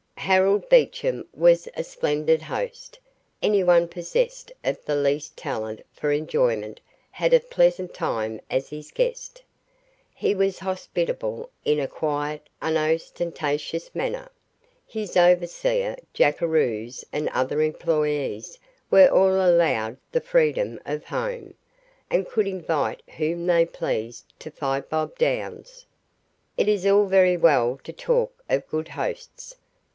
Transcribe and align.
Harold 0.17 0.67
Beecham 0.69 1.27
was 1.33 1.67
a 1.75 1.83
splendid 1.83 2.43
host. 2.43 2.99
Anyone 3.41 3.87
possessed 3.87 4.51
of 4.63 4.83
the 4.85 4.95
least 4.95 5.35
talent 5.35 5.81
for 5.93 6.11
enjoyment 6.11 6.79
had 7.11 7.33
a 7.33 7.39
pleasant 7.39 7.93
time 7.93 8.39
as 8.49 8.69
his 8.69 8.91
guest. 8.91 9.43
He 10.13 10.33
was 10.33 10.59
hospitable 10.59 11.49
in 11.65 11.79
a 11.79 11.87
quiet 11.87 12.49
unostentatious 12.61 13.93
manner. 13.93 14.29
His 14.87 15.17
overseer, 15.17 15.97
jackeroos, 16.13 17.03
and 17.11 17.27
other 17.29 17.61
employees 17.61 18.57
were 18.89 19.09
all 19.09 19.35
allowed 19.35 19.97
the 20.11 20.21
freedom 20.21 20.79
of 20.85 21.05
home, 21.05 21.55
and 22.09 22.27
could 22.27 22.47
invite 22.47 23.01
whom 23.17 23.45
they 23.47 23.65
pleased 23.65 24.25
to 24.39 24.49
Five 24.49 24.87
Bob 24.89 25.17
Downs. 25.17 25.85
It 26.57 26.67
is 26.67 26.87
all 26.87 27.05
very 27.05 27.37
well 27.37 27.79
to 27.83 27.93
talk 27.93 28.43
of 28.49 28.67
good 28.67 28.89
hosts. 28.89 29.55